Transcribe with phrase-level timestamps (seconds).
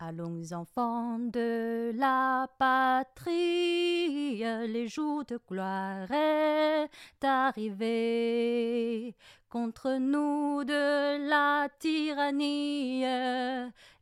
[0.00, 6.90] Allons enfants de la patrie, les jours de gloire est
[7.22, 9.14] arrivé.
[9.48, 13.04] Contre nous de la tyrannie,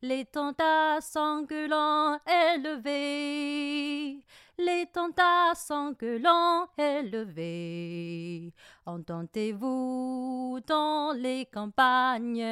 [0.02, 4.24] l'étendard sanglant élevé,
[4.58, 8.52] l'étendard sanglant élevé.
[8.84, 12.44] Entendez-vous dans les campagnes?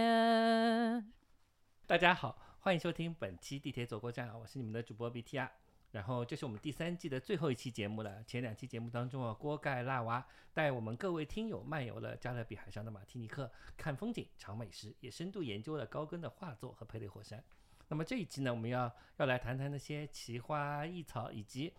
[1.93, 2.35] 大家好，
[2.68, 5.50] 欢迎收听本期地铁走过站，我是你们的主播 BTR。
[5.92, 8.22] 然后这是我们第三季的最后一期节目了。
[8.26, 17.42] 前两期节目当中啊，锅盖辣娃带我们各位听友漫游了加勒比海上的马提尼克，看风景、尝美食，也深度研究了高更的画作和佩雷火山。
[17.88, 21.72] 那么这一期呢，我们要要来谈谈那些奇花异草，以及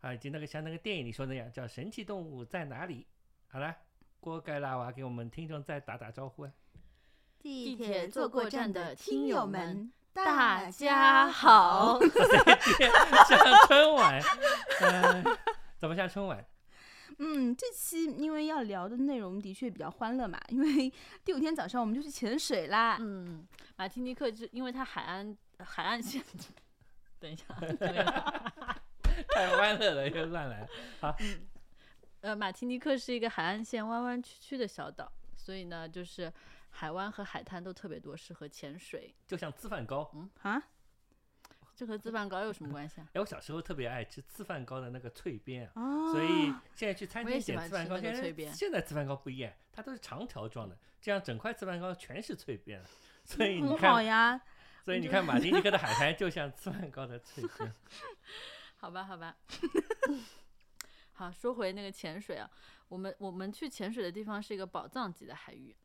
[0.00, 3.06] 啊，以及那个像那个电影里说那样叫神奇动物在哪里。
[3.48, 3.76] 好了，
[4.20, 6.52] 锅盖辣娃给我们听众再打打招呼啊。
[7.38, 11.98] 地铁坐过站的听友们，大家好。
[13.28, 14.20] 像春晚，
[14.80, 15.24] 嗯、
[15.78, 16.44] 怎么像春晚？
[17.18, 20.92] 嗯，这期因为要聊的内容的确比较欢乐嘛，因为
[21.24, 22.96] 第五天早上我们就去潜水啦。
[22.98, 26.22] 嗯，马提尼克就因为它海岸海岸线，
[27.18, 27.44] 等一下，
[29.30, 30.68] 太欢乐了，又乱来了。
[31.00, 31.14] 好，
[32.22, 36.32] 呃，马提尼克是一个海岸线弯弯曲曲的小岛，所以呢，就是
[36.70, 39.14] 海湾和海滩都特别多，适合潜水。
[39.26, 40.10] 就像粢饭糕。
[40.42, 40.62] 啊，
[41.74, 43.08] 这和粢饭糕有什么关系啊？
[43.14, 52.82] 哎，我小时候特别爱吃粢饭糕的那个脆边啊，哦，所以现在去餐厅我也喜欢点粢饭糕，现在脆边现在粢饭糕不一样，它都是长条状的，这样整块粢饭糕全是脆边，
[53.24, 54.40] 所以你很好看，呀。
[54.82, 57.74] 所以你看马丁尼克的海滩就像粢饭糕的脆边。
[58.76, 59.36] 好吧，好吧。
[61.12, 62.50] 好，说回那个潜水啊，
[62.88, 65.76] 我们我们去潜水的地方是一个宝藏级的海域，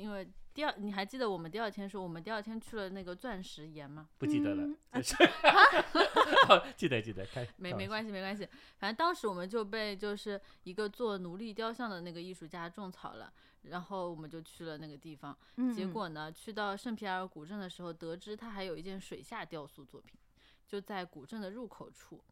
[0.00, 4.08] 因为第二你还记得我们第二天说我们第二天去了那个钻石岩吗？
[4.18, 4.66] 不记得了
[6.76, 7.86] 记得记得，开没没。
[7.86, 8.48] 关系没关系，
[8.78, 13.32] 反正当时我们就被就是一个做奴隶雕像的那个艺术家种草了，
[13.62, 15.36] 然后我们就去了那个地方。
[15.56, 20.18] 嗯结果呢，去到圣皮埃尔古镇的时候，得知他还有一件水下雕塑作品，
[20.66, 22.22] 就在古镇的入口处，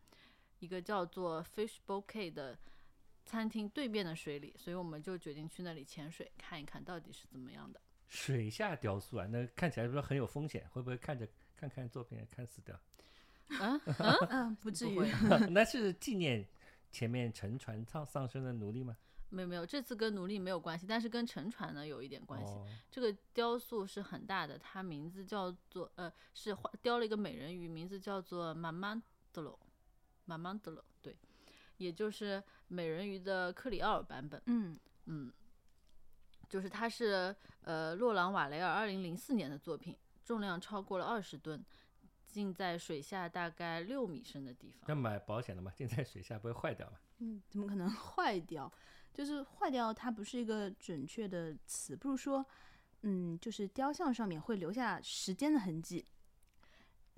[0.60, 2.56] 一个叫做 Fish Bouquet 的
[3.28, 7.78] 餐厅对面的水里，所以我们就决定去那里潜水，看一看到底是怎么样的。
[8.08, 10.66] 水下雕塑啊，那看起来是不是很有风险？
[10.70, 12.74] 会不会看着看看作品看死掉？
[13.60, 14.96] 嗯 嗯，嗯，不至于。
[15.52, 16.42] 那是纪念
[16.90, 18.96] 前面沉船丧丧生的奴隶吗？
[19.30, 22.54] 没有没有，这次跟奴隶没有关系，但是跟沉船呢有一点关系。
[22.54, 29.58] 哦这个雕塑是很大的，它名字叫做呃，是画雕了一个美人鱼，名字叫做马曼德罗，
[30.24, 31.14] 马曼德罗，对，
[31.78, 34.40] 也就是美人鱼的克里奥尔版本。
[34.46, 35.32] 嗯，嗯，
[36.48, 41.64] 就是它是呃洛朗瓦雷尔二零零四年的作品，重量超过了二十吨，
[42.26, 44.82] 浸在水下大概六米深的地方。
[44.86, 44.94] 那。
[44.94, 46.98] 买保险的嘛， 浸在水下不会坏掉吗？
[47.18, 48.70] 嗯，怎么可能坏掉？
[49.14, 52.44] 就是坏掉，它不是一个准确的词，不如说，
[53.02, 56.04] 嗯，就是雕像上面会留下时间的痕迹。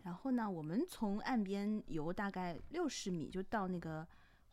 [0.03, 4.07] 然后呢，我们从岸边游大概六十米，就到那个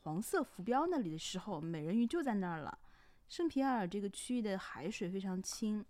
[0.07, 2.79] 黄色浮标那里的时候，美人鱼就在那儿了。
[3.28, 5.84] 圣皮埃尔这个区域的海水非常清，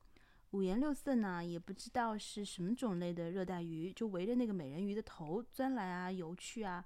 [0.49, 6.83] 五颜六色呢，也不知道是什么种类的热带鱼，就围着那个美人鱼的头钻来啊，游去啊，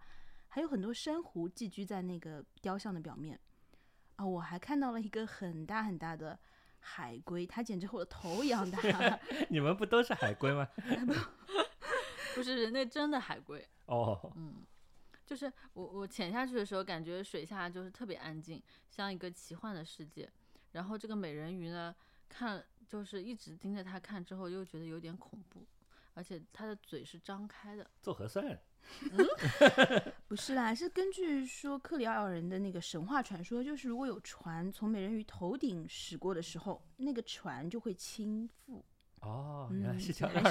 [0.49, 3.39] 还有很多珊瑚寄居在那个雕像的表面。
[4.17, 6.37] 啊，我还看到了一个很大很大的
[6.79, 8.77] 海龟，它简直和我的头一样大。
[9.47, 10.67] 你们不都是海龟吗？
[12.35, 14.65] 不是人类真的海龟，哦，嗯，
[15.31, 20.29] 就是我我潜下去的时候，感觉水下就是特别安静，像一个奇幻的世界。
[20.73, 21.95] 然后这个美人鱼呢，
[22.27, 25.65] 看就是一直盯着它看，之后又觉得有点恐怖，
[26.15, 27.89] 而且它的嘴是张开的。
[28.01, 28.59] 做核酸。
[30.27, 38.81] 不是啦，是根据说克里奥尔人的那个神话传说，就是如果有船从美人鱼头顶驶过的时候，那个船就会倾覆，
[39.21, 39.99] 哦，原来嗯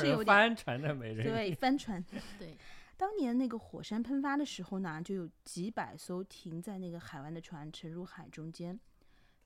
[0.01, 1.29] 是有点翻船的美人鱼。
[1.29, 2.03] 对，翻船。
[2.39, 2.57] 对，
[3.01, 8.79] 当年那个火山喷发的时候呢，就有几百艘停在那个海湾的船沉入海中间。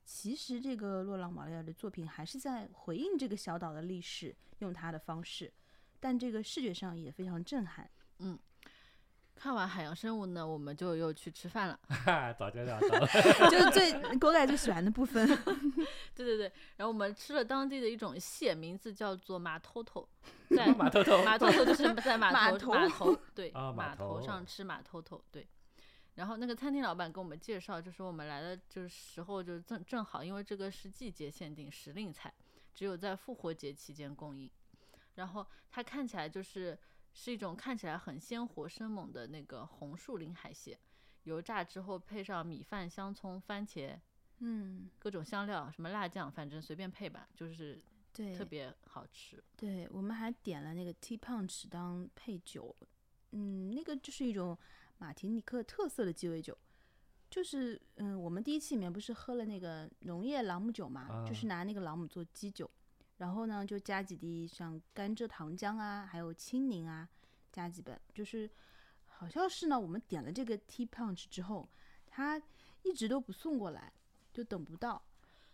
[0.04, 5.52] 其实这个洛朗瓦雷尔的作品还是在回应这个小岛的历史，用他的方式，
[6.00, 7.88] 但这个视觉上也非常震撼。
[8.18, 8.36] 嗯
[9.34, 11.78] 看完海洋生物呢，我们就又去吃饭了。
[12.38, 13.06] 早就料到了。
[13.50, 15.26] 就是最狗仔最喜欢的部分。
[16.14, 20.08] 对对对，然后我们吃了当地的一种蟹，名字叫做马头头，
[20.50, 25.46] 在马头头，马头头就是在码头码头码头对啊码码头头上吃马头头对。
[26.14, 32.32] 然后那个餐厅老板跟我们介绍，就说我们来的就是时候就正正好，因为这个是季节限定时令菜，
[32.72, 34.48] 只有在复活节期间供应。
[35.16, 36.78] 然后它看起来就是
[37.14, 40.78] 是一种看起来很鲜活生猛的那个红树林海蟹，
[41.22, 43.96] 油炸之后配上米饭、香葱、番茄
[44.40, 47.80] 嗯，各种香料，什么辣酱，反正随便配吧，就是
[48.12, 49.42] 对，特别好吃。
[49.56, 52.74] 对，我们还点了那个 Tea Punch 当配酒，
[53.30, 54.58] 嗯，那个就是一种
[54.98, 56.58] 马提尼克特色的鸡尾酒，
[57.30, 61.48] 就是嗯，我们第一期里面不是喝了那个农业朗姆酒嘛，就是啊。
[61.48, 62.68] 拿那个朗姆做基酒，
[63.16, 67.08] 然后呢就加几滴像甘蔗糖浆啊，还有青柠啊，
[67.52, 68.50] 加几本，就是
[69.06, 71.68] 好像是呢，我们点了这个 Tea Punch 之后，
[72.06, 72.40] 他
[72.82, 73.92] 一直都不送过来，
[74.32, 75.02] 就等不到，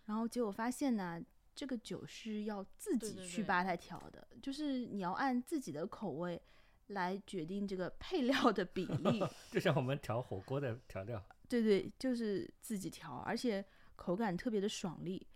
[0.05, 1.23] 然后结果发现呢。
[1.53, 6.41] 这个酒是要自己去吧台调的，就是你要按自己的口味
[6.87, 9.21] 来决定这个配料的比例。
[9.51, 13.63] 就像我们调火锅的调料，对对，就是自己调，而且
[13.95, 15.27] 口感特别的爽利。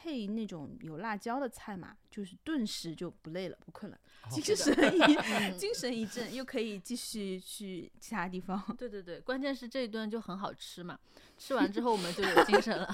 [0.00, 8.62] 配那种有辣椒的菜嘛，就是顿时就不累了，不困了，哦精是神的一嗯 精神一振，又可以继续去其他地方。
[8.78, 10.96] 对对对，关键是这一顿就很好吃嘛，
[11.36, 12.88] 吃完之后我们就有精神了。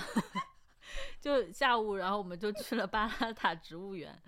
[1.21, 4.19] 就下午，然后我们就去了巴拉塔植物园，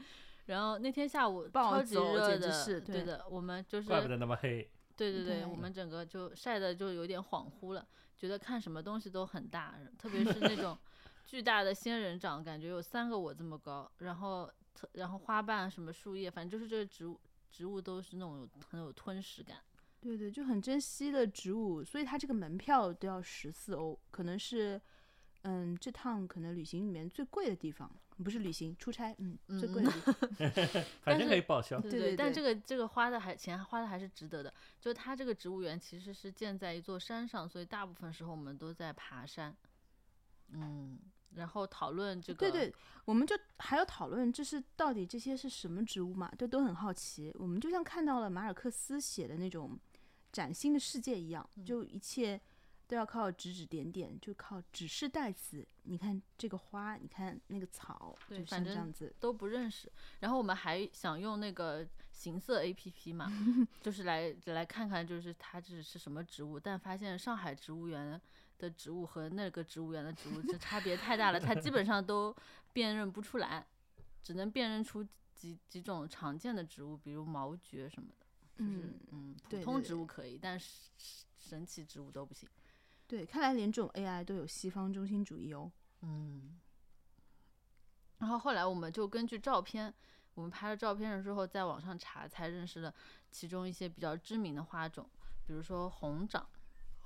[0.44, 4.70] 然后那天下午超级走热的，是对对的，我们就是怪不得那么黑。
[4.96, 7.86] 对对对，对我们整个就晒的就有点恍惚了，
[8.18, 10.76] 觉得看什么东西都很大，特别是那种
[11.26, 17.20] 巨大的仙人掌，感觉有三个我这么高，然后特然后花瓣什么树叶，反正就是这个植物
[17.50, 19.56] 植物都是那种有很有吞噬感。
[20.00, 24.80] 对对，就很珍惜的植物，所以它这个门票都要十四欧，可能是，
[25.42, 27.90] 嗯，这趟可能旅行里面最贵的地方，
[28.22, 30.14] 不是旅行出差，嗯，最贵的地方。
[31.02, 31.80] 反正是可以报销。
[31.80, 34.54] 对但对对对这个这个花的还钱花的还是值得的。
[34.80, 39.56] 就它这个植物园其实是建在一座山上，所以大部分时候我们都在爬山。
[40.52, 41.00] 嗯，
[41.36, 42.74] 然后讨论这个，对对，
[43.04, 47.32] 我们就还要讨论这是到底这些是什么植物嘛，就都很好奇。
[47.38, 49.78] 我们就像看到了马尔克斯写的那种
[50.32, 52.40] 崭新的世界一样，嗯就一切
[52.86, 55.66] 都要靠指指点点，就靠指示代词。
[55.84, 59.14] 你看这个花，你看那个草，就像这对反正样子。
[59.20, 59.90] 都不认识。
[60.20, 63.30] 然后我们还想用那个行色 A P P 嘛，
[63.82, 68.20] 就是来来看看就是它这是什么植物，但发现上海植物园
[68.58, 72.34] 的植物和那个植物园的植物这差别太大了，它基本上都
[72.72, 73.66] 辨认不出来，
[74.22, 78.26] 只能辨认出几几种常见的植物，比如毛蕨什么的。
[78.56, 80.90] 就是嗯嗯，普通植物可以，但是
[81.38, 82.48] 神奇植物都不行。
[83.06, 85.70] 对，看来连这种 AI 都有西方中心主义哦。
[86.00, 86.58] 嗯，
[88.18, 89.92] 然后后来我们就根据照片，
[90.32, 92.94] 我们拍了照片了之后，在网上查，才认识了
[93.30, 95.06] 其中一些比较知名的花种，
[95.46, 96.48] 比如说红掌。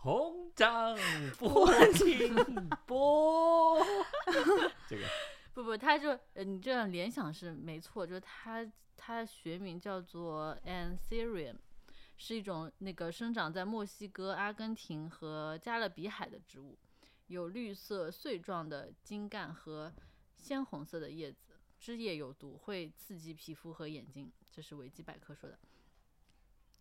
[0.03, 0.97] 红掌
[1.39, 2.35] 拨清
[2.87, 3.79] 波，
[4.89, 5.05] 这个
[5.53, 8.67] 不不，他就呃，你这样联想是没错，就是它
[8.97, 11.57] 它学名叫做 Anthurium，
[12.17, 16.79] 是一种那个生长在墨西哥、阿根廷和加勒比海的植物，
[17.27, 19.93] 有绿色穗状的茎干和
[20.35, 25.59] 鲜红色的叶子，枝叶有毒，会刺激皮肤和眼睛，这是维基百科说的。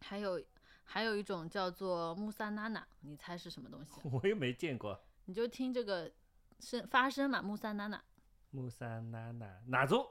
[0.02, 0.42] 还有
[0.92, 4.02] 还有一种叫做穆萨娜娜，你猜是什么东西？
[4.12, 5.00] 我又没见过。
[5.26, 6.12] 你就听这个
[6.60, 8.04] 声发声嘛，穆萨娜娜。
[8.50, 10.04] 穆萨娜娜哪种？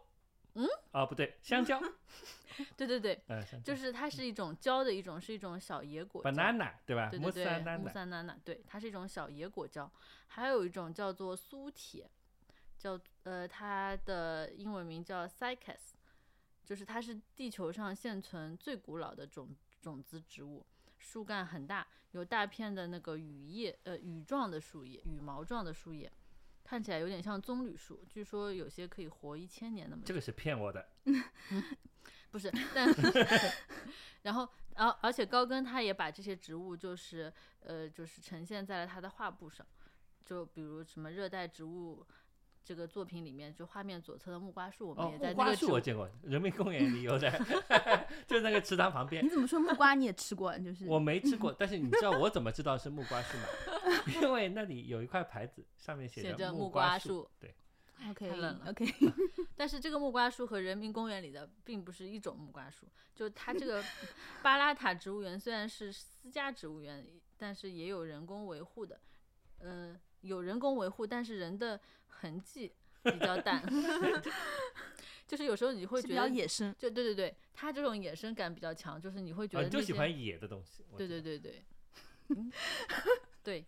[0.54, 0.64] 嗯？
[0.92, 1.80] 哦，不对，香蕉。
[2.76, 3.20] 对对对。
[3.64, 6.30] 就是它是一种蕉的一种，是一种小野果蕉。
[6.30, 7.10] banana 对吧？
[7.14, 7.90] 木对对对，木山娜娜。
[7.90, 9.90] 萨娜娜，对，它是一种小野果胶。
[10.28, 12.08] 还有一种叫做苏铁，
[12.78, 15.94] 叫呃，它的英文名叫 cycas，
[16.64, 19.48] 就是它是地球上现存最古老的种
[19.80, 20.64] 种子植物，
[20.98, 26.10] 树干很大，有大片的那个羽叶，呃，羽状的树叶，羽毛状的树叶。
[26.64, 30.08] 看起来有点像棕榈树，据说有些可以活一千年那么久。
[30.08, 30.86] 这个是骗我的。
[32.30, 32.86] 不是，但
[34.20, 39.66] 然后，而而且高更他也把这些植物就是呃就是呈现在了他的画布上，
[40.26, 42.06] 就比如什么热带植物
[42.68, 47.30] 这个作品里面，就画面左侧的木瓜树，我们哦，也在那个木瓜树我见过，人民公园里有的，
[48.28, 49.28] 就那个池塘旁边你。
[49.30, 50.54] 怎么说木瓜你也吃过？
[50.58, 53.44] 就是我没吃过，但是你知道我怎么知道是木瓜树吗？
[54.20, 57.30] 因为那里有一块牌子，上面写着木木瓜树树。
[57.40, 57.54] 对
[58.10, 58.84] ，OK 太冷了 OK，
[59.56, 63.82] 但是这个木瓜树和人民公园里的并不是一种木瓜树，就它这个
[64.44, 67.06] 巴拉塔植物园虽然是私家植物园，
[67.38, 69.00] 但是也有人工维护的，
[69.60, 72.72] 呃，有人工维护，但是人的痕迹
[73.02, 73.62] 比较淡
[75.26, 76.74] 就是有时候你会是比较觉得，野生。
[76.78, 80.84] 就对对对，它这种野生感比较强，就是你会觉啊，得那些，你就喜欢野的东西。
[80.96, 81.64] 对对对对，
[82.28, 82.50] 嗯，
[83.44, 83.64] 对，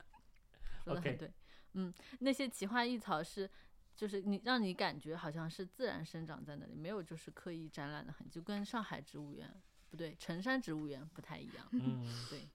[0.85, 1.33] 说的很对，
[1.75, 3.49] 嗯，那些奇花异草是。
[3.97, 9.53] 就是你让你感觉好像是自然生长在那里，没有就是刻意展览的痕迹，就跟上海植物园
[9.91, 11.69] 不对，辰山植物园不太一样。
[11.73, 12.49] 嗯，对，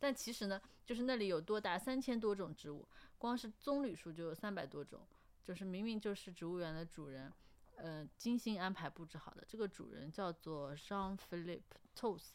[0.00, 2.84] 但其实呢，就是那里有多达三千多种植物，
[3.22, 4.98] 光是棕榈树就有三百多种，
[5.44, 7.32] 就是明明就是植物园的主人，
[7.76, 9.44] 呃，精心安排布置好的。
[9.46, 11.62] 这个主人叫做 Jean Philippe
[11.96, 12.30] Tos，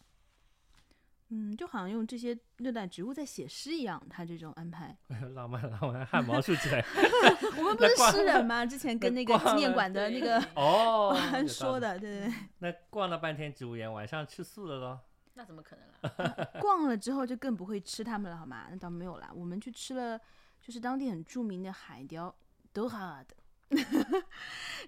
[1.28, 4.98] 嗯，就好像用这些热带植物在写诗一样，他这种安排。
[5.36, 6.82] 浪漫浪漫，汗毛竖起来。
[7.60, 8.66] 我们不是诗人吗？
[8.66, 11.14] 之前跟那个纪念馆的那个哦，
[11.50, 12.34] 说的，对对对。
[12.60, 15.00] 那逛了半天植物园，晚上吃素了喽？
[15.34, 15.86] 那怎么可能
[16.26, 16.50] 啦？
[16.62, 18.68] 逛了之后就更不会吃它们了，好吗？
[18.72, 20.20] 那倒没有啦，我们去吃了，
[20.68, 22.36] 就是当地很著名的海雕，
[22.74, 23.34] 都好的。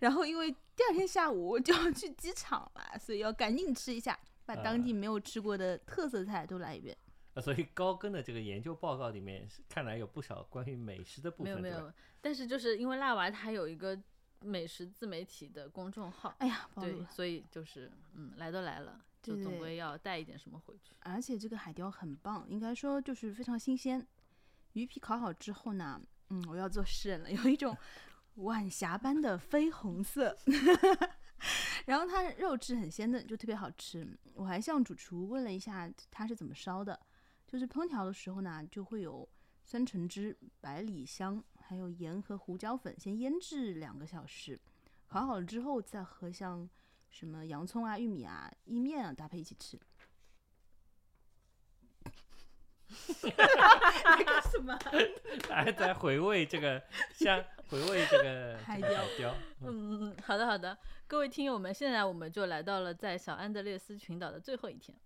[0.02, 6.98] 然后因为第二天下午就要去机场了，所以要赶紧吃一下，把当地没有吃过的特色菜都来一遍。
[7.34, 11.62] 呃，所以高更的这个研究报告里面，看来有不少关于美食的部分。
[11.62, 13.98] 没有没有，但是就是因为辣娃他有一个
[14.42, 19.02] 美食自媒体的公众号，哎呀，对，所以就是嗯，来都来了。
[19.22, 24.06] 就总归要带一点什么回去，而且这个海雕很棒，应该说就是非常新鲜。
[24.74, 27.76] 鱼皮烤好之后呢，嗯，我要做诗人了，有一种
[28.36, 30.38] 晚霞般的绯红色。
[31.86, 34.08] 然后它肉质很鲜嫩，就特别好吃。
[34.36, 37.00] 我还向主厨问了一下它是怎么烧的，
[37.48, 39.28] 就是烹调的时候呢，就会有
[39.64, 44.60] 酸橙汁、百里香，还有盐和胡椒粉，先腌制两个小时，
[45.08, 46.70] 烤好了之后再和像。
[47.12, 49.80] 什么洋葱啊、玉米啊、意面啊搭配一起吃。
[53.36, 54.78] 那个什么？
[55.50, 56.82] 还在回味这个
[57.14, 59.36] 香，回味 这个海雕。
[59.62, 64.98] 嗯，好的好的，各位听友们，现在我们就来到了在小安德烈斯群岛的最后一天。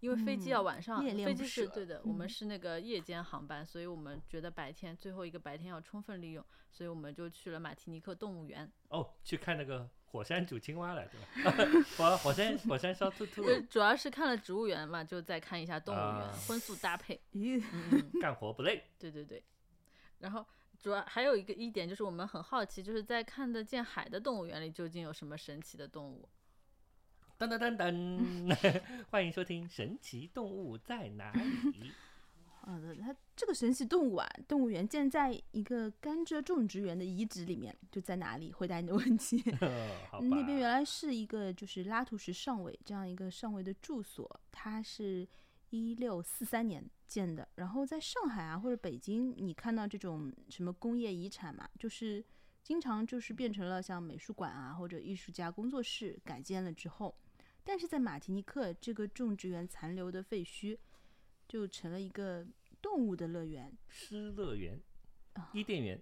[0.00, 8.72] 因为飞机要晚上，飞机是对的，我们是那个夜间航班，所以我们觉得白天最后一个白天要充分利用，所以我们就去了马提尼克动物园。
[8.88, 11.52] 哦，去看那个火山煮青蛙了，对吧？
[11.96, 13.44] 火火山火山烧兔兔。
[13.70, 17.62] 主要是看了植物园嘛，就再看一下动物园，荤素搭配， 咦
[18.20, 18.82] 干活不累。
[18.98, 19.42] 对对对。
[20.18, 20.44] 然后
[20.78, 26.28] 主要还有一个一点就是我们很好奇，就是在看得见海的动物园里究竟有什么神奇的动物。
[27.38, 31.40] 噔噔噔噔，欢迎收听《神奇动物在哪里》。
[32.62, 38.52] 好的，它这个神奇动物啊，动物园建在一个甘蔗种植园的遗址里面，就在哪里？
[38.52, 39.42] 回答你的问题。
[40.20, 45.26] 那边原来是一个就是拉图什上尉这样一个上尉的住所，它是
[45.70, 47.48] 一六四三年建的。
[47.54, 52.24] 然后在上海啊或者北京，你看到这种什么工业遗产嘛，就是
[52.62, 57.14] 经常就是变成了像美术馆啊或者艺术家工作室改建了之后。
[57.62, 60.76] 但是在马提尼克这个种植园残留的废墟，
[61.50, 62.46] 就成了一个
[62.80, 64.80] 动物的乐园，失乐园，
[65.52, 66.00] 伊甸园。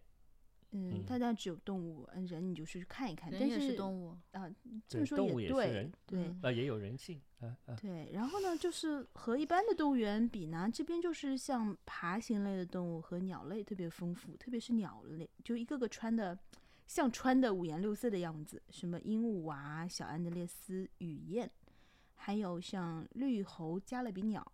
[0.73, 3.31] 嗯，大家只有动物，嗯，人你就去看一看。
[3.31, 4.47] 人也是动物啊，
[4.87, 7.75] 这么说也对，对，啊，也有人性，啊啊。
[7.77, 16.39] 对，然后呢，就是和一般的动物园比呢，这边就是像爬行类的动物和鸟类特别丰富，特别是鸟类，就一个个穿的。
[16.87, 21.51] 像穿的五颜六色的样子，什么鹦鹉啊、小安德烈斯雨燕，
[22.15, 24.53] 还有像绿猴、加勒比鸟、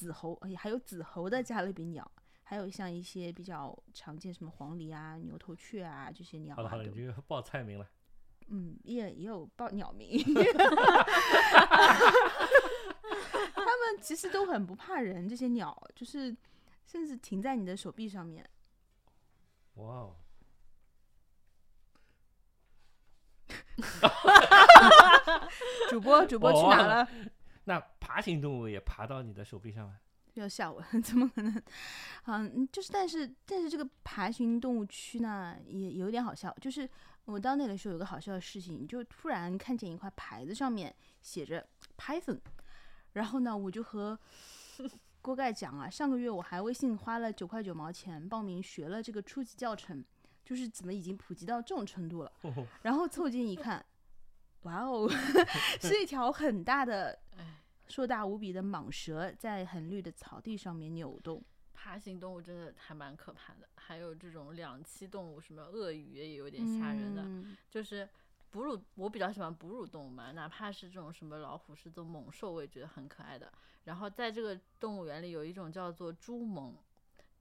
[0.00, 2.10] 紫猴，哎，还有紫猴的加勒比鸟，
[2.42, 6.56] 还有像一些比较常见什么黄鹂啊、牛头雀啊这些鸟。
[6.56, 7.86] 好了好了，你就报菜名了。
[8.46, 10.24] 嗯，也也有报鸟名。
[13.54, 16.34] 他们其实都很不怕人，这些鸟就是
[16.86, 18.48] 甚至停在你的手臂上面。
[19.74, 20.16] 哇哦！
[25.90, 27.06] 主播，主播去哪了？
[27.64, 27.78] 那
[28.10, 29.94] 爬行动物也爬到你的手臂上了？
[30.34, 30.82] 要吓我？
[31.04, 31.62] 怎么可能？
[32.26, 36.52] 嗯，就是，但是，但是这个爬行动物区呢，也有点好笑。
[36.60, 36.88] 就是
[37.24, 41.64] 我到那的时候，有个好笑的事情，就突然看见一块牌子，上面写着
[41.96, 42.40] Python，
[43.12, 44.18] 然后呢，我就和
[45.22, 50.04] 锅盖讲啊，上个月我还微信花了九块九毛钱报名学了这个初级教程。
[50.42, 52.32] 就是怎么已经普及到这种程度了，
[52.82, 53.84] 然后凑近一看，
[54.62, 55.08] 哇哦，
[55.80, 57.16] 是一条很大的、
[57.90, 61.42] 硕大无比的蟒蛇在很绿的草地上面扭动。
[61.74, 67.26] 爬行动物真的还蛮可怕的，还有这种两栖动物，什么鳄鱼也有点吓人的。
[67.68, 68.08] 就是
[68.50, 73.52] 哺乳，我比较喜欢哺乳动物嘛，哪怕是这种什么老虎、狮子、猛兽，我也觉得很可爱的。
[73.84, 76.74] 然后在这个动物园里，有一种叫做猪獴。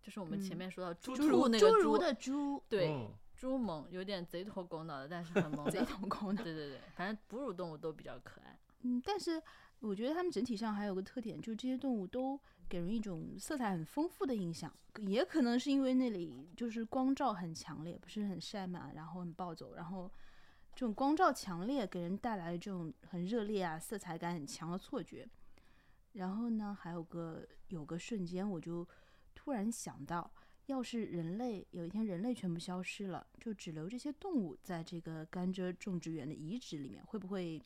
[0.01, 5.69] 就是我们前面说到猪猪那个猪的猪，对，猪萌有点贼头狗脑的，但是很 萌。
[5.69, 6.41] 贼头狗脑。
[6.41, 8.57] 对对对，反正哺乳动物都比较可爱。
[8.83, 9.43] 嗯，但是
[9.79, 14.73] 我觉得它们整体上还有个特点，就是这些动物都给人一种色彩很丰富的印象。
[14.97, 20.11] 也可能是因为那里就是光照很强烈，不是很晒嘛，然后很暴走，然后
[20.75, 25.27] 这种光照强烈，给人带来这种很热烈啊、色彩感很强的错觉。
[26.13, 28.85] 然后呢，还有个有个瞬间，我就
[29.33, 30.29] 突然想到，
[30.65, 37.61] 要是人类有一天人类全部消失了，就只留这些动物在这个甘蔗种植园的遗址里面，会不会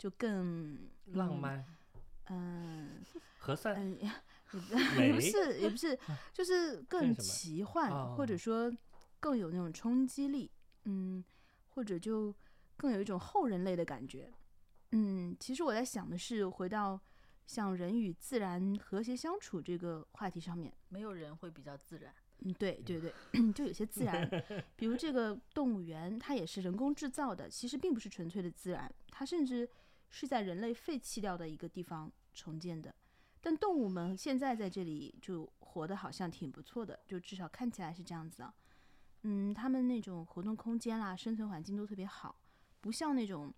[0.00, 0.78] 就更
[1.12, 1.38] 浪？
[1.38, 1.62] 漫、
[2.30, 3.04] 嗯
[3.38, 4.10] 合算、嗯， 也
[4.50, 5.98] 不美也不是，也不是，
[6.32, 8.72] 就是更奇幻，或哦者说
[9.18, 10.50] 更有那种冲击力，
[10.84, 11.22] 嗯，
[11.68, 12.34] 或者就
[12.78, 14.32] 更有一种后人类的感觉。
[14.92, 16.98] 嗯，其实我在想的是，回到
[17.46, 20.72] 像人与自然和谐相处这个话题上面。
[20.88, 22.14] 没有人会比较自然。
[22.40, 23.12] 嗯，对对对，
[23.52, 24.28] 就有些自然，
[24.76, 29.68] 比如这个动物园，它也是人工制造的，其实并不是纯粹的自然，它甚至
[30.10, 32.94] 是在人类废弃掉的一个地方重建的。
[33.40, 38.54] 但动物们现在在这里就活得好像挺不错的，就至少看起来是这样子啊。
[39.22, 42.38] 嗯，它们那种活动空间啦、生存环境都特别好，
[42.80, 43.52] 不像那种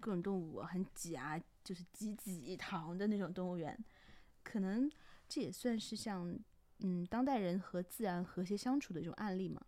[0.00, 3.78] 各种动物很挤啊，就是挤挤一堂的那种动物园。
[4.42, 4.90] 可能
[5.28, 6.36] 这也算是像
[6.78, 9.60] 嗯当代人和自然和谐相处的一种案例嘛。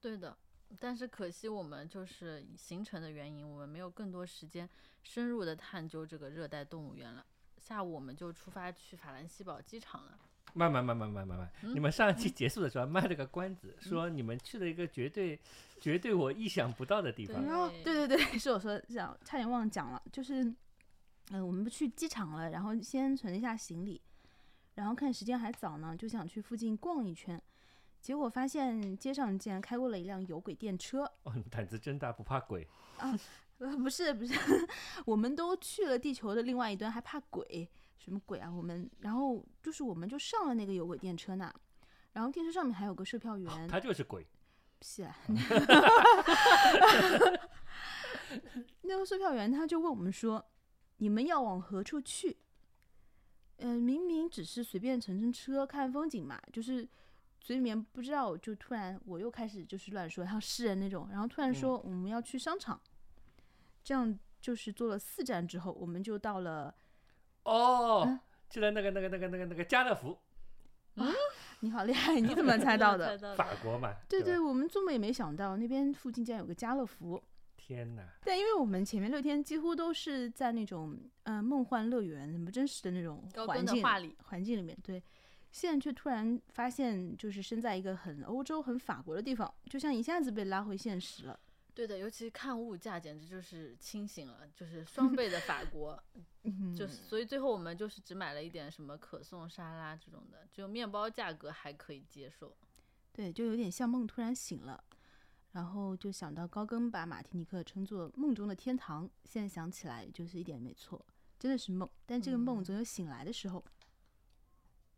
[0.00, 0.36] 对的，
[0.80, 4.68] 但是可惜我们就是行程的原因，我们没有更多时间
[5.02, 7.24] 深入的探究这个热带动物园了。
[7.58, 10.18] 下午我们就出发去法兰西堡机场了。
[10.52, 15.40] 慢慢慢慢慢慢慢，嗯你们上一期结束的时候 卖了个关子，说你们去了一个绝对
[15.80, 17.44] 绝对我意想不到的地方。
[17.44, 20.44] 然后对对对， 是我说讲，差点忘了讲了，就是，
[21.30, 24.00] 嗯、我们不去机场了，然后先存了一下行李，
[24.74, 27.40] 然后看时间还早呢，就想去附近逛一圈，
[28.04, 32.68] 结果发现街上竟然开过了一辆有轨电车，哦，你胆子真大，不怕鬼。
[32.98, 33.18] 呃，
[33.78, 34.34] 不是不是，
[35.06, 37.66] 我们都去了地球的另外一端，还怕鬼？
[37.96, 38.52] 什么鬼啊？
[38.52, 41.50] 我们然后就是我们就上了那个有轨电车呢，
[42.12, 44.26] 然后电车上面还有个售票员，他就是鬼。
[44.82, 45.16] 是啊，
[48.82, 50.44] 那个售票员他就问我们说
[50.98, 52.36] ：“你们要往何处去？”
[53.56, 56.86] 呃，明明只是随便乘乘车看风景嘛，就是
[57.44, 62.80] 嘴里面不知道，就突然我又开始就是乱说，像诗人那种，然后突然说我们要去商场，
[63.84, 66.74] 这样就是坐了四站之后，我们就到了。
[67.44, 70.18] 哦嗯，去了那个那个那个那个那个家乐福，
[70.96, 71.06] 啊
[71.60, 73.18] 你好厉害，你 怎么猜到的？
[73.36, 73.94] 法国嘛。
[74.08, 77.22] 对对，我们做梦也没想到那边附近竟然有个家乐福。
[77.56, 85.02] 天哪，但因为我们前面六天几乎都是在那种呃梦幻乐园，很不真实的那种环境端的画里环境里面，对，
[85.54, 91.38] 现在却突然发现，就是身在一个很欧洲、很法国的地方，就像一下子被拉回现实了。
[91.72, 96.02] 对的，尤其看物价简直就是清醒了，就是双倍的法国，
[96.42, 102.56] 嗯，就所以最后我们就是只买了一点什么可颂沙拉这种的，只有面包价格还可以接受。
[103.12, 104.82] 对，就有点像梦突然醒了，
[105.52, 111.00] 然后就想到高更把马提尼克称作梦中的天堂，现在想起来就是一点没错，
[111.38, 113.64] 真的是梦，但这个梦嗯总有醒来的时候。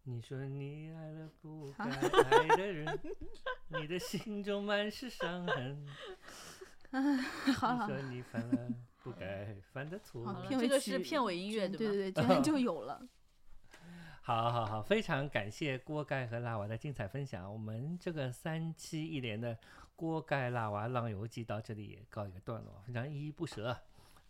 [0.09, 2.99] 你说你爱了不 该爱的人，
[3.67, 5.85] 你的心中满是伤痕。
[6.93, 8.69] 你说你犯了
[9.03, 10.47] 不该犯的错。
[10.49, 13.05] 这个是片尾音乐对吧对对今天就有了。
[14.23, 17.53] 好好好，非常感谢锅盖和辣娃的精彩分享。
[17.53, 19.59] 我们这个三期一连的
[19.97, 23.77] 锅盖辣娃浪游记到这里也告一个段落，非常依依不舍。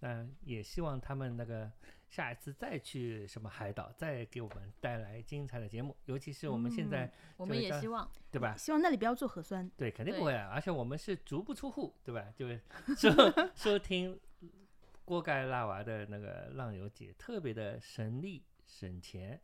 [0.01, 1.71] 那也希望他们那个
[2.09, 5.97] 下一次再去什么海岛，再给我们带来精彩的节目。
[6.07, 8.57] 尤其是我们现在、我们也希望，对吧？
[8.57, 9.71] 希望那里不要做核酸。
[9.77, 10.51] 对，肯定不会啊！
[10.53, 12.25] 而且我们是足不出户，对吧？
[12.37, 12.61] 就是
[12.97, 13.11] 收
[13.55, 14.19] 收听
[15.05, 19.41] 锅盖辣娃的那个浪游记，特别的省力省钱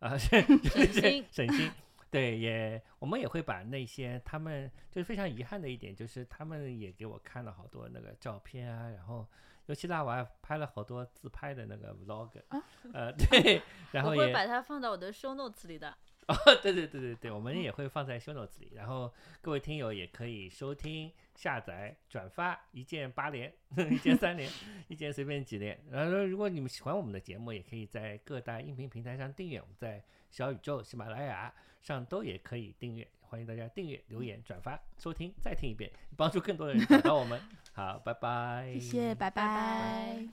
[0.00, 1.70] 啊， 省省心省心。
[2.16, 9.26] 对，也我们也会把那些他们就是非常遗憾的一点，就是他们也给我看了好多那个照片啊，然后
[9.66, 13.60] 尤其辣娃拍了好多自拍的那个 vlog，、啊呃， 对，
[13.92, 15.96] 然后也我会把它放到我的 show notes 里的。
[16.28, 23.52] 哦，对对对对对，我们也会放在 show notes 里，然后各位听友也可以收听、下载、转发，一键八连，
[23.92, 24.50] 一键三连，
[24.88, 25.80] 一键随便几连。
[25.88, 37.40] 然后如果你们喜欢我们的节目，也可以在各大音频平台上订阅，我们在小宇宙、喜马拉雅上都也可以订阅，欢迎大家订阅、留言、转发、收听，再听一遍，帮助更多的人找到我们。
[37.72, 40.28] 好，拜拜，谢谢，拜拜拜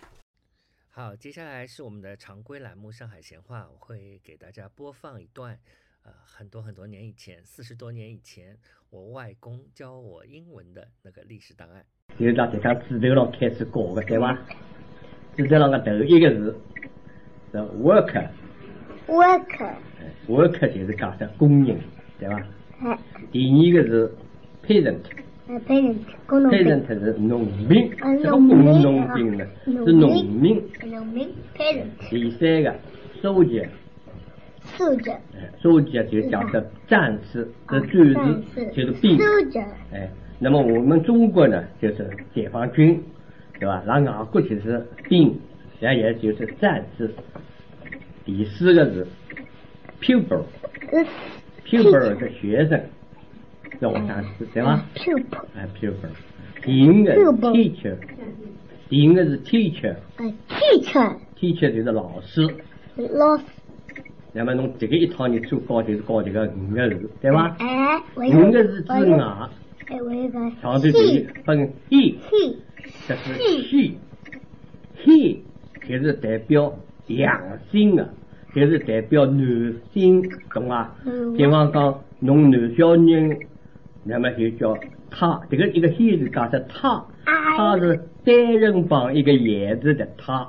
[0.91, 5.59] 好，接下来是我们的常规栏目《上海闲话》，我会给大家播放一段，
[6.03, 8.57] 呃，很多很多年以前，四十多年以前，
[8.89, 11.85] 我外公教我英文的那个历史档案。
[12.19, 14.37] 就是拿这张纸头上开始教的，对伐？
[15.35, 16.61] 纸头上个头一个字
[17.51, 18.29] 是 work，
[19.07, 21.77] work，work 就是讲的工人，
[22.19, 22.35] 对吧？
[22.83, 22.97] 哎
[23.31, 24.11] 第二个是
[24.67, 24.97] peasant，
[25.47, 30.61] 呃，parent 工农兵，，parent 是农民，嗯这个工农民呢是农民民。
[30.91, 32.75] 农民 parent 第三个
[33.21, 39.17] ，soldier，soldier 哎，soldier 就讲的战士，这战战士士就是兵。
[39.17, 43.01] soldier 哎，那么我们中国呢，就是解放军，
[43.59, 43.81] 对吧？
[43.85, 45.39] 那外国就是兵，
[45.79, 47.09] 然后也就是战士。
[48.25, 49.05] 第四个是
[50.01, 50.45] pupil，pupil
[50.91, 52.79] 呃是学生，
[53.79, 55.41] 是学生是对吗？pupil。
[55.55, 56.09] 哎，pupil。
[56.63, 57.97] 第五个是 teacher，
[58.87, 62.47] 第五个是 teacher，teacher 呃 teacher 就是老师。
[62.95, 63.43] 老师，
[64.31, 67.57] 那么侬这个一套你做高就是高这个五个字，对吧？
[67.59, 69.49] 哎，我五个字之外，
[69.87, 70.39] 哎，我有个。
[70.61, 72.55] 上头就有分 he，he
[73.07, 73.33] 这是
[73.63, 75.39] she，he
[75.85, 76.73] 就是代表
[77.07, 78.09] 阳性的，
[78.55, 80.21] 就是代表男性，
[80.53, 80.91] 懂吗？
[81.05, 83.37] 嗯比方讲，侬男小人，
[84.03, 84.77] 那么就叫
[85.09, 90.47] 他，这个一个 he 是讲的他，他是单人旁一个言字的他，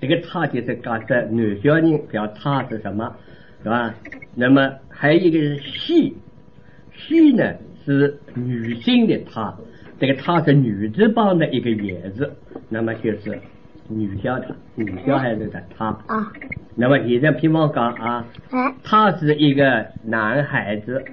[0.00, 3.14] 这个他就是讲的男小人，表他是什么，
[3.62, 3.94] 是吧？
[4.34, 7.54] 那么还有一个是 she，she 呢
[7.84, 9.54] 是女性的她，
[10.00, 12.32] 这个她是女字旁的一个言字，
[12.68, 13.38] 那么就是
[13.88, 15.86] 女小的女小孩子的她。
[16.06, 16.32] 啊，
[16.74, 21.04] 那么现在比方讲啊，哎，他是一个男孩子，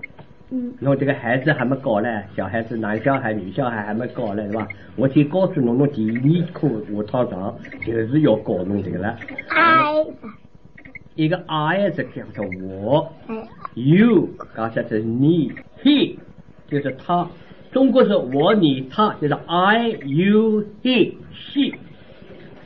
[0.52, 4.68] 嗯，侬这个孩子还没搞嘞，小孩子男小孩、女小孩还没搞嘞，是吧？
[4.96, 7.56] 我先告诉侬，侬第二课下趟上
[7.86, 9.18] 就是要搞侬这个了。
[9.50, 10.06] I
[11.16, 13.36] 一个 I 是讲的我哎
[13.74, 15.52] ，you 刚才是你
[15.84, 16.18] ，he
[16.70, 17.28] 就是他。
[17.72, 21.78] 中国是我、你、他，就是 I、you、he、she。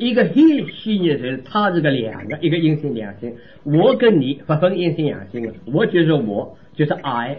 [0.03, 3.33] 一个 he、she 呢是他这个两个，一个阴性两性。
[3.63, 7.37] 我跟你不分阴性阳性的，我就是我，就是 I。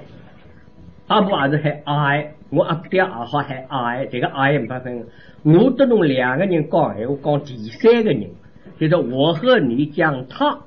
[1.07, 5.05] 阿婆也是喊 I，我阿爹也好喊 I，这个 I 不分。
[5.43, 8.31] 我跟侬两个人讲闲话，讲第三个人，
[8.79, 10.59] 就是我和你讲他。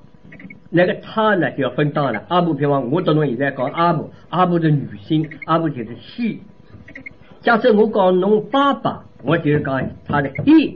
[0.70, 2.22] 那个他呢就要分档了。
[2.28, 6.38] 阿布，比方我跟侬现在讲阿布，阿布是女性，阿布就是 she。
[7.42, 10.76] 假设我讲侬爸爸，我就是讲他的 he，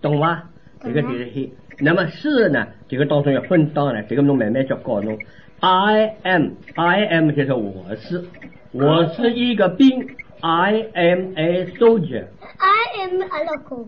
[0.00, 0.44] 懂吗？
[0.82, 1.50] 这个就是 he。
[1.78, 5.18] 那么是呢，这个当中要分档了，这个侬慢慢叫搞侬。
[5.60, 8.24] I am，I am 就是我是，
[8.72, 12.24] 我是一个兵，I am a soldier。
[12.58, 13.86] I am 阿拉哥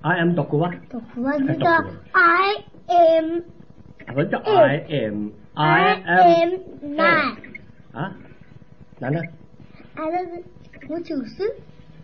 [0.00, 0.74] ，I am 读过吧？
[0.90, 3.42] 读我知道 I am
[4.12, 7.36] 不是叫 I am am nine，
[7.92, 8.16] 啊？
[8.98, 9.24] 哪能？
[9.94, 10.44] 阿拉是
[10.88, 11.46] 我九岁，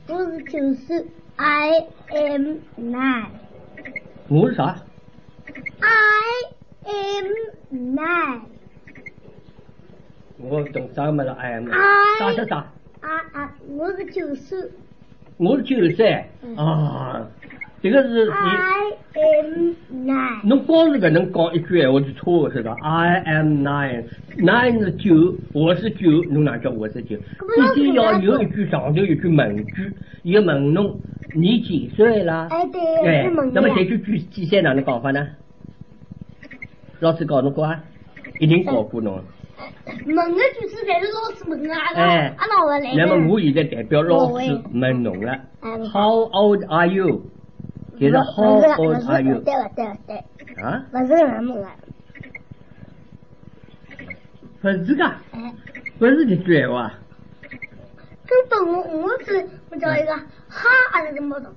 [0.06, 1.04] 我是九岁
[1.36, 3.26] ，I am nine。
[4.30, 4.76] 我是啥
[5.80, 5.90] ？I
[6.84, 8.40] am nine。
[10.36, 11.66] 我懂啥么了？I am。
[12.18, 12.56] 啥啥啥？
[13.00, 14.58] 啊啊，我是九岁
[15.38, 16.22] 我是九岁
[16.56, 17.26] 啊，
[17.82, 19.74] 这个是你，，I am
[20.06, 20.46] nine。
[20.46, 27.16] 侬光是搿能讲一句闲话就错是吧？I am nine，nine 是九，我是九，侬哪叫我是九？
[27.16, 29.90] 必须要有一句上头有句问句，
[30.22, 31.00] 伊要问侬
[31.34, 32.48] 你几岁啦？
[32.50, 33.74] 哎对，那么的呀。
[33.76, 35.28] 这句句几岁哪能讲法呢？
[37.00, 37.84] 老师教侬过啊？
[38.40, 39.22] 一定教过侬。
[40.06, 43.28] 问的句子侪是老师问的，阿拉哎阿拉勿来那么。
[43.32, 45.38] 我现在代表老师问侬了
[45.92, 47.22] ，How old are you？
[47.98, 49.40] 就是 How old are you？
[49.40, 50.16] 对了对了对，
[50.62, 50.84] 啊？
[50.92, 51.68] 勿是搿能问的。
[54.60, 55.54] 不是个，哎，
[55.98, 56.92] 不是这句闲话。
[58.28, 60.12] 根本我我是我叫一个
[60.48, 61.50] 哈，还是怎么的？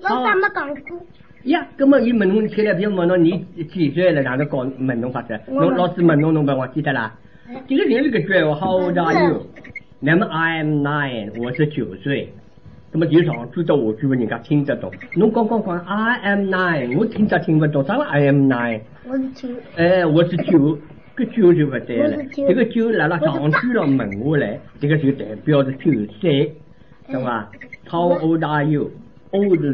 [0.00, 1.06] 老师没讲过。
[1.44, 5.36] 呀，葛么伊问侬起来，比如问侬你几岁了，哪能讲问侬法子？
[5.48, 7.12] 侬老师问侬，侬不忘记得啦？
[7.66, 9.46] 这个就是个句闲话，How old are you？
[9.98, 12.32] 那么 I am nine，我是九岁。
[12.92, 14.92] 那么就上句到下句，人家听得懂。
[15.16, 18.80] 侬讲讲讲，I am nine，我听着听不懂，啥个 I am nine？
[19.08, 20.78] 我是九，哎，我是九，
[21.16, 26.54] 搿酒就不对了这个酒辣辣上句了问下来，这个就代表着九岁，
[27.10, 27.50] 懂吧
[27.88, 28.64] ？How old are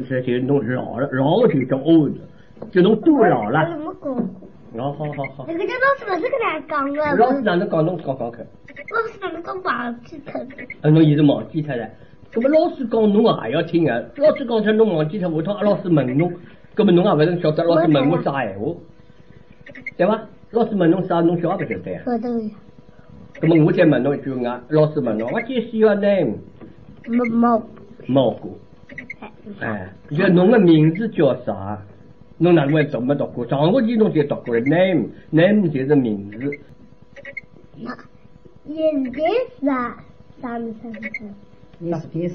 [0.05, 2.17] 是就侬老了，老就叫 old，
[2.73, 3.79] 就侬多老我了。
[3.79, 4.31] 没讲。
[4.77, 5.45] 好好好好。
[5.49, 8.47] 那个叫老师勿是搿能讲的，老师哪能讲侬讲讲看？
[8.91, 10.57] 老师哪能讲忘记脱的？
[10.83, 11.89] 啊，侬现在忘记脱了。
[12.33, 16.33] 葛么老师讲侬也要听啊，老师讲脱侬忘记脱，下趟阿老师问侬，
[16.75, 18.75] 葛么侬也勿能晓得老师问我啥闲话，
[19.97, 20.21] 对伐？
[20.51, 22.03] 老师问侬啥，侬晓得不晓得呀？
[22.05, 22.51] 晓得呀。
[23.41, 26.37] 葛么我再问侬一句啊，老师问侬，What is your name？
[27.07, 27.63] 没没。
[28.07, 28.49] 毛哥，
[29.61, 31.83] 哎，就侬个名字叫啥？
[32.39, 33.47] 侬哪能会读没读过？
[33.47, 36.59] 上学期侬就读过了，name，name 就是名字。
[38.67, 39.21] 现在
[39.61, 39.97] 啥
[40.41, 40.89] 啥名啥
[41.81, 41.93] 名
[42.29, 42.35] ？Is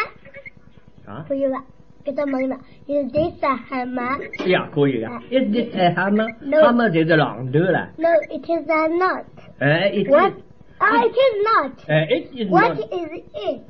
[1.05, 1.25] 啊？
[1.27, 1.63] 可以了，
[2.03, 2.57] 给他问了。
[2.87, 5.21] Is this 啊蛤蟆呀，可以啊。
[5.29, 7.89] Is this a hammer？No 蛤蟆就是榔头了。
[7.97, 9.25] ？No, it is a not.
[9.59, 10.31] 哎，it What?
[10.33, 10.41] is。
[10.77, 11.71] Ah, it is not.
[11.87, 12.79] 哎，it is What not。
[12.79, 13.61] is it?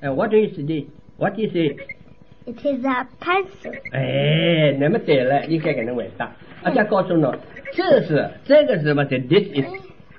[0.00, 1.76] 哎，what is this？What is it？
[2.44, 3.72] It is a pencil.
[3.92, 6.32] 哎，那么对了，应该给人回答。
[6.62, 7.36] 而且告诉我，
[7.72, 9.04] 这是这个是什么？
[9.08, 9.66] 是 this is，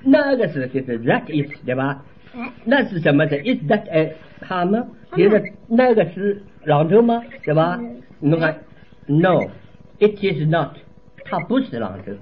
[0.03, 2.03] 那个是就是 that is，对吧？
[2.35, 3.27] 哎那是什么？
[3.27, 4.15] 是 is that a
[4.47, 4.85] hammer？
[5.15, 7.21] 就是那个是榔头吗？
[7.43, 7.79] 对吧？
[8.19, 8.57] 你看
[9.05, 10.77] ，no，it is not，
[11.25, 12.13] 它不是榔头。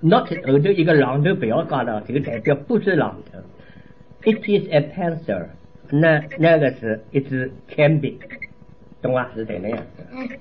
[0.00, 3.38] not 后头一个榔头不要加了，这个代表不是榔头。
[4.24, 5.46] It is a pencil，
[5.90, 8.20] 那那个是一支铅笔，
[9.02, 9.30] 懂吧？
[9.34, 10.38] 是这样子。